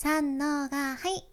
[0.00, 1.26] 三のがはい。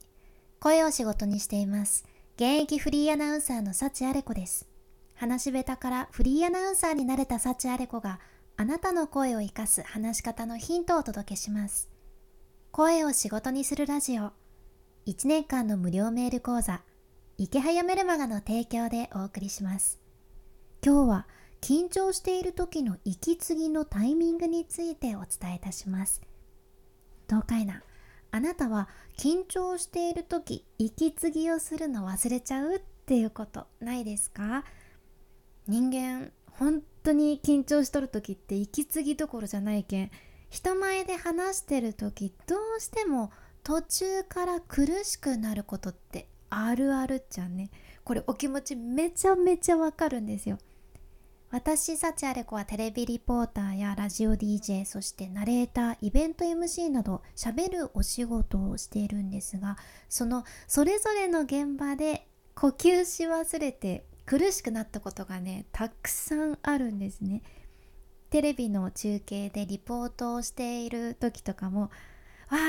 [0.60, 2.04] 声を仕事にしています。
[2.36, 4.68] 現役フリーアナウンサーの幸あれ子です。
[5.14, 8.20] 話し下手からフリーアナウンサーになれた幸あれ子が
[8.58, 11.92] あなたの声を生かす話し方のヒントをお届けします。
[12.72, 14.32] 声を仕事にするラジオ。
[15.06, 16.82] 1年間の無料メール講座。
[17.38, 20.00] 池早メルマガの提供でお送りします。
[20.84, 21.28] 今日は
[21.62, 26.20] 緊張している時の息継ぎのタイミングについてお伝えいたします。
[27.28, 27.84] どうかいな？
[28.36, 34.66] あなたは緊張している時息継ぎをするの忘れちゃうっていうことないですか？
[35.68, 40.12] 人間本当に緊張しとる時って息継ぎどころじゃないけん
[40.50, 43.32] 人前で話してる時どうしても
[43.64, 47.72] 途中から苦しくなることってあるあるっちゃね。
[48.04, 50.58] これお気持ちめちゃめちゃわかるんですよ。
[51.56, 59.78] 私幸あれ子はテレビリポーターやラジオ DJ そしてナレーターイベント MC などしゃべるお仕事をしているんですが
[60.10, 67.42] そのそれぞれの現場で呼吸し忘れて苦しくなったことがねたくさんあるんですね。
[68.32, 71.90] テレビの中継でリポートをしている時とかもわ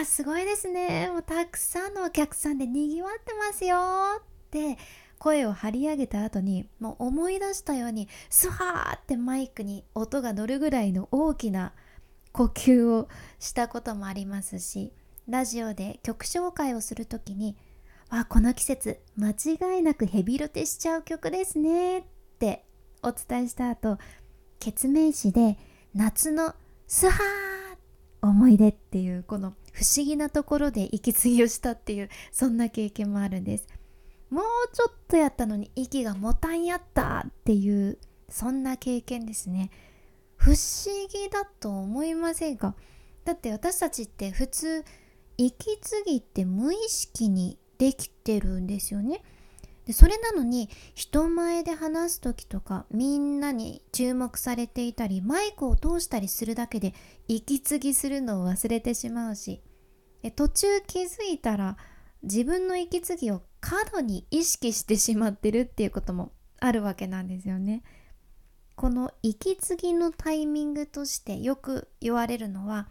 [0.03, 1.11] あすごいですね。
[1.13, 3.77] もうたくさんのお客さんでにぎわってますよ
[4.21, 4.79] って
[5.19, 11.73] 声を張り上げた後にもう思い出したようにスワーってマイクに音が乗るぐらいの大きな
[12.33, 13.09] 呼吸を
[13.39, 14.93] したこともありますし
[15.29, 17.57] ラジオで曲紹介をする時に
[18.11, 22.05] 「あこの季節間違いなくヘビロテしちゃう曲ですね」っ
[22.39, 22.65] て
[23.03, 23.99] お伝えした後
[24.59, 25.59] 決命詞で
[25.95, 26.55] 夏の
[26.87, 33.67] スハー思い出っていうこの不思議なところで息継ぎをしたっていうそんな経験もあるんです。
[34.31, 39.71] もうちょっとやったのに息がもたんやったっていうそんな経験ですね。
[40.37, 40.57] 不思
[41.09, 42.75] 議だと思いませんか？
[43.25, 44.85] だって私たちって普通
[45.39, 49.23] 息継ぎって無意識にできてるんですよね。
[49.85, 56.93] でそれなのに人前で話す時とかみんなに注目されていたりマイクを通したりするだけで
[57.29, 59.63] 息継ぎするのを忘れてしまうし。
[60.35, 61.77] 途中気づいたら
[62.25, 67.83] 自分の息継ぎを過度に意識してしまってるっていうこともあるわけなんですよね。
[68.77, 72.87] この息継ぎのタイミングとしてよく言われるのは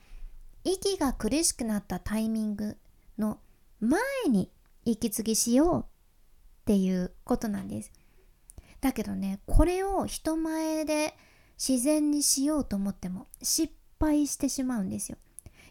[0.65, 2.75] 息が苦しくなったタイミング
[3.17, 3.39] の
[3.79, 4.51] 前に
[4.83, 5.85] 息継ぎしようっ
[6.65, 7.93] ていうことなんです。
[8.81, 11.15] だけどねこれを人前で
[11.57, 15.17] 自然にしようと思っても失敗してしまうんですよ。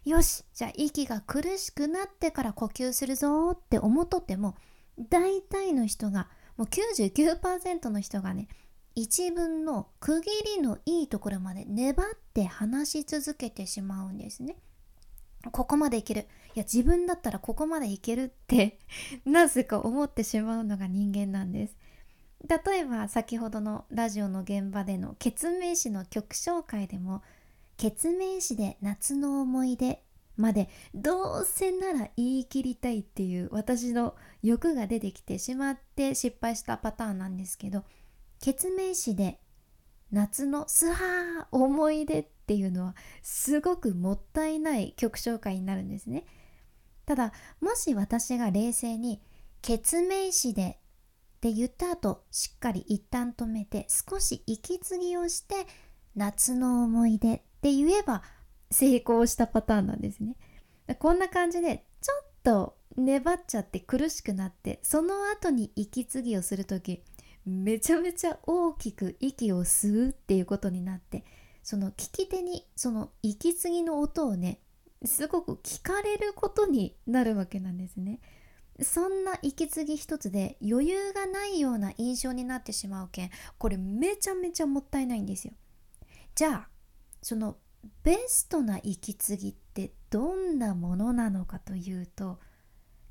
[0.07, 4.55] よしじゃあ息が苦しくなってから呼吸するぞって思っとっても
[4.99, 8.49] 大体の人がもう99%の人がね
[8.95, 14.57] 一文の区切りのいいところまで粘って話し続けてしまうんですね。
[15.51, 18.79] ここまでいけるいや自分だったらここまでいけるって
[19.25, 21.77] なぜか思ってしまうのが人間なんです
[22.49, 27.23] 例えば先ほどのラジオの現場での決命詞の曲紹介でも
[27.77, 30.03] 決命詞で夏の思い出
[30.37, 37.85] までどうせなら言い切りたいっていう私の欲が出てきてしまって失敗したパターンなんですけど
[38.41, 39.39] 決命詞で
[40.11, 46.25] 夏のスハー思い出っていうのはすごくもったいない曲紹介になるんですね。
[47.07, 49.21] ただもし私が冷静に
[49.63, 50.79] 決命詞で
[51.37, 55.67] って言った後しっかり一旦止めて少し息継ぎをして
[56.17, 58.23] 夏の思い出って言えば
[58.75, 60.37] 成功したパターンなんですね
[60.99, 67.03] こんな感じでちょっと粘っちゃって苦しくなってその後に息継ぎをする時
[67.47, 71.25] めちゃめちゃ大きく息を吸うっていうことになって
[71.63, 74.59] その聞き手にその息継ぎの音をね
[75.05, 78.21] すごく聞かれることになるわけなんですね。
[78.83, 85.53] そんな息継ぎ一つで余裕がないような印象になってしまうけんこれめちゃめちゃもったいないんですよ。
[86.35, 86.69] じゃあ
[87.23, 87.57] その
[88.03, 92.39] ベストな息継ぎってどんなものなのかというと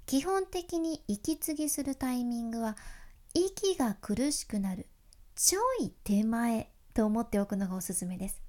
[0.06, 2.76] 基本的に息継ぎするタイミングは
[3.34, 4.88] 息が苦しくなる
[5.36, 8.42] ちょい手前と思っておくのがおすすめです。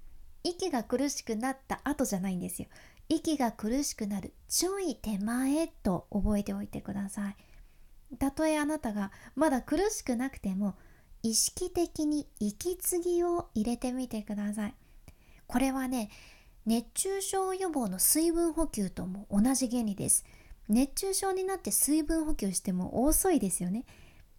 [0.43, 2.69] 息が苦しくなった後じゃないんですよ。
[3.09, 7.37] 息が苦しくなるちょい手前と覚えておいてください。
[8.19, 10.77] たとえあなたがまだ苦しくなくても
[11.23, 14.75] 意識的に息継ぎを入れてみてください。
[15.47, 16.11] これはね
[16.67, 20.25] 熱中症予防の水分補給とも同じ原理です。
[20.69, 23.85] 熱中症になって水分補給しても遅いですよね。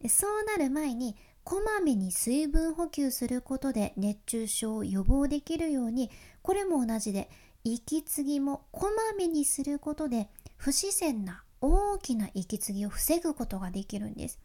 [0.07, 6.09] そうなる前にこまめに水分補給することで熱中症を予防できるように
[6.41, 7.29] これも同じで
[7.63, 10.27] 息継ぎもこまめにすることで
[10.57, 14.39] 不自然な大きな息継ぎを防ぐことができるんです。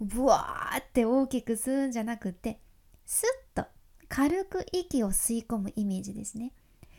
[0.00, 2.58] ブワーって大きく吸うんじゃなくて
[3.06, 3.22] ス
[3.54, 3.68] ッと
[4.14, 6.52] 軽く息を吸い込むイメージですね。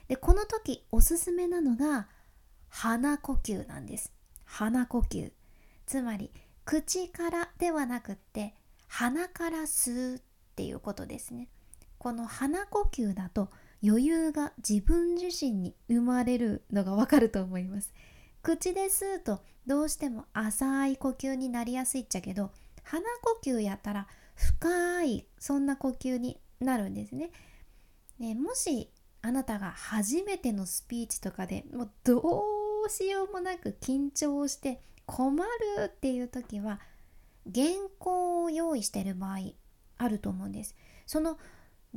[0.07, 2.07] でこの時おすすめなのが
[2.69, 4.11] 鼻呼吸なんです。
[4.45, 5.31] 鼻呼吸。
[5.85, 6.31] つまり
[6.65, 8.55] 口からではなくって
[8.87, 10.21] 鼻から吸うっ
[10.55, 11.49] ていうことですね。
[11.99, 13.49] この鼻呼吸だと
[13.83, 17.93] 余裕が自分自身に生まれるのがわかると思います。
[18.41, 22.49] 口で吸うとどうしても浅い呼吸になりやすいっちゃけど
[22.81, 27.31] 鼻呼吸やったら深いそんな呼吸になるんですね。
[28.19, 32.43] ねもしあなたが初めてのスピーチとかでもうど
[32.85, 35.49] うしようもなく緊張して困る
[35.85, 36.79] っていう時は
[37.53, 37.67] 原
[37.99, 39.39] 稿を用意してる場合
[39.97, 40.75] あると思うんです。
[41.05, 41.37] その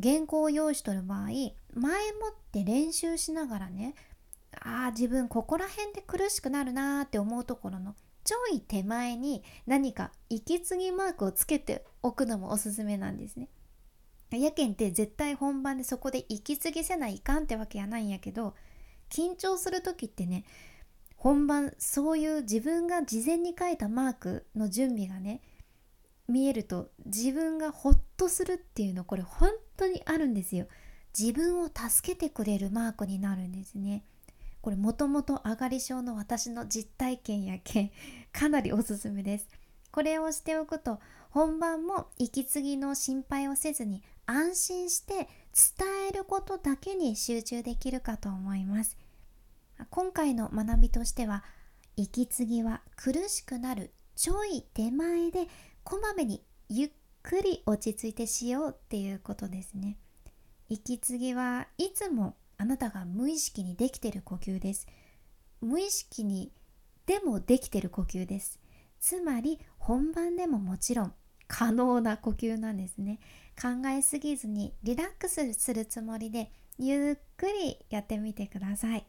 [0.01, 3.95] 原稿を用意しとる場合前もって練習しながらね
[4.53, 13.49] ああ自分ここら辺で苦しくなるなーって思うところのちょい手前に何か息継ぎマークをつけておくのもおすすめなんですね。
[14.31, 18.55] やけんって絶対本番でそこで息継ぎせないかんってわけやないんやけど
[19.09, 20.45] 緊張する時ってね
[21.17, 25.41] 本番そういう自分が事前に書いたマークの準備がね
[26.29, 30.67] 見えると自分がホッとするっていうのこれ本当にあるんですよ。
[31.19, 34.03] 自分を助けてくれるマークになるんですね。
[34.67, 37.91] これもともと上がり症の私の実体験やけん
[38.33, 39.47] かなりおすすめです
[39.93, 40.99] これをしておくと
[41.31, 45.29] 本番も息継ぎの心配をせずに安心して伝
[46.11, 48.97] えることだけに集中できるかと思います。
[49.91, 51.45] 今回の学びとしては
[51.97, 55.47] 息継ぎは苦しくなるちょい手前で
[55.85, 56.91] こまめにゆっ
[57.23, 59.97] くり落ち着いてしようっていうことですね。
[60.69, 64.87] 息継ぎはいつもあなたが無意識にできてる呼吸です。
[65.61, 66.53] 無意識に
[67.07, 68.59] でもできてる呼吸です。
[68.99, 71.15] つまり本番でももちろん
[71.47, 73.21] 可能な呼吸なんですね。
[73.61, 79.07] 考えすぎずにリラックスするつもりでゆっくりやってみてください、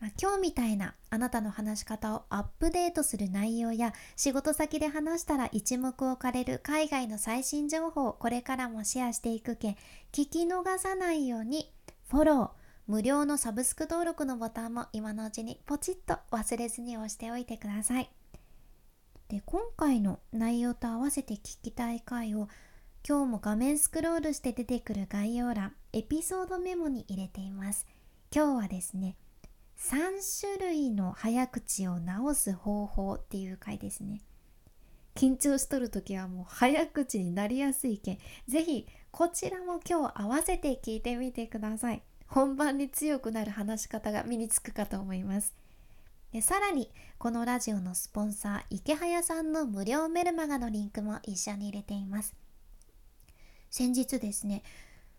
[0.00, 9.76] まあ、今日みたいなあなたの話し方をアップデートする内容や仕事先で話したら一目置かれる海外の最新情報をこれからもシェアしていくけ
[10.12, 11.72] 聞き逃さないように
[12.08, 12.50] フォロー、
[12.86, 18.08] 無料のサブスク登録のボタンも今のうちにポチッと忘れずに押しておいてください。
[19.28, 22.48] で、今回の内容と合わせて聞きたい回を
[23.08, 27.86] 今日も画面スクロールして出てくる概要欄、エピソードメモに入れています。
[28.34, 29.14] 今日はですね、
[29.78, 29.96] 3
[30.40, 34.22] 種類の早口を直す方法っていう回ですね。
[35.14, 38.18] 緊張しとる時はもう早口になりやすいけん、
[38.48, 45.54] ぜひこちらも今日合わせて聞いてみてください本番に強くなる話し方が身につくかと思います
[46.32, 52.34] でさらにこのラジオのスポンサー池早さんの無料メルマガのリンクも一緒に入れています
[53.76, 54.62] 先日ですね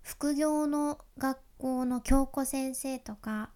[0.01, 3.51] 副業の学校の京子先生とか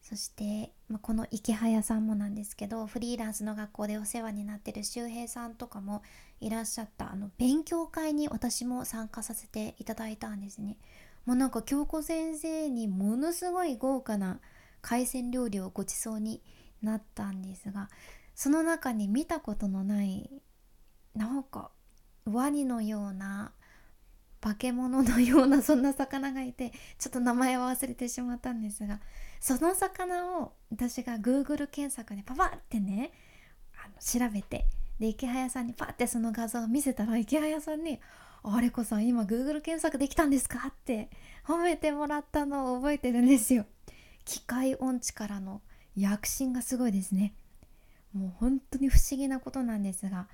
[0.00, 6.02] そして、まあ、この池早さんもなんですけどフリーランスの学校でお世話になってる周平さんとかも
[6.40, 10.78] いらっしゃったあの勉強会に私も参加させていただいたんですね。
[11.26, 14.40] もうなんか京子先生にものすごい豪華な
[14.80, 16.40] 海鮮料理をごちそうに
[16.80, 17.90] なったんですが
[18.34, 20.30] その中に見たことのない
[21.14, 21.72] なんか
[22.24, 23.52] ワニのような
[24.40, 29.00] 化け物のようなそんな魚がいてちょっと名前は忘れてしまったんですが
[29.40, 33.12] その魚を私が Google 検索でパパってね
[33.84, 33.94] あの
[34.28, 34.66] 調べて
[34.98, 38.00] で池早さんにパッてその画像を見せたら池早さんに
[38.44, 41.10] 「あれこさん今 Google 検索できたんですか?」って
[41.44, 43.66] 褒めてもらったのを覚えてるんですよ。
[44.24, 45.62] 機械音痴からの
[45.96, 47.34] 躍進がすごいですね。
[48.12, 50.26] もう本当に不思議なことなんですが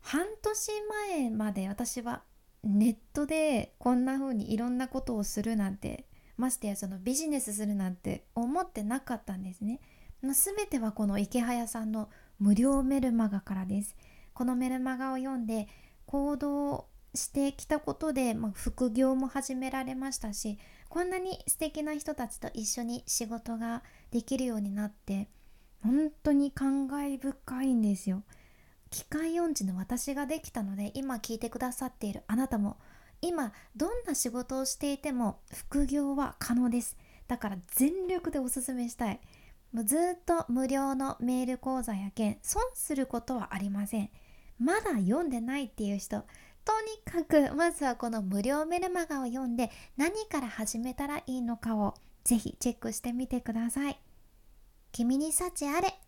[0.00, 0.70] 半年
[1.10, 2.22] 前まで私は
[2.64, 9.80] ネットでこんな風にいろんなことをするなんてましてやそのビジネスするなんて思ってなかったんですね。
[10.22, 13.96] 全てはこの池早さんの無料メルマガからです。
[14.34, 15.68] このメルマガを読んで
[16.06, 25.28] 行動してきたことで、まあ、副業も始められましたしこんなに素敵な人たちと一緒に仕事ができるようになって
[25.82, 28.22] 本当に感慨深いんですよ。
[28.90, 32.78] 機械音痴の私ができたので今聞いてくださっているあなたも
[33.20, 36.96] 今どんな仕事をしていても副業は可能です。
[37.26, 39.20] だから全力でおすすめしたい。
[39.72, 44.10] もうずっと無料のメール講座や件損することはありません。
[44.58, 46.24] まだ読んでないっていう人
[46.64, 53.98] とにかくまずはこの無料メルマガを読んで何から始めたらいいのかをぜひチェックしてみてください。
[54.92, 55.98] 君に幸あれ。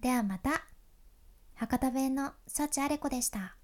[0.00, 0.66] ではまた。
[1.60, 3.59] 博多弁の幸あれ子でした。